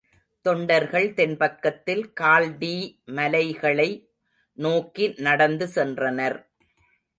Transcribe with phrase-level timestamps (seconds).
[0.45, 2.77] தொண்டர்கள் தென்பக்கத்தில் கால்டீ
[3.05, 3.89] மலைகளை
[4.57, 6.37] நோக்கி நடந்து சென்றனர்.